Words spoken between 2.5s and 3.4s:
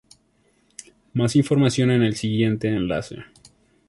enlace.